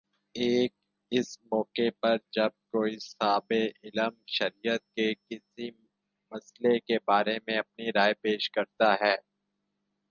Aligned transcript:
ایک 0.35 0.71
اس 1.11 1.37
موقع 1.43 1.89
پر 2.01 2.17
جب 2.31 2.51
کوئی 2.71 2.97
صاحبِ 2.99 3.51
علم 3.83 4.13
شریعت 4.27 4.81
کے 4.95 5.13
کسی 5.15 5.69
مئلے 6.31 6.79
کے 6.79 6.97
بارے 7.07 7.37
میں 7.47 7.57
اپنی 7.57 7.91
رائے 7.91 8.13
پیش 8.21 8.49
کرتا 8.49 8.93
ہے 8.93 9.15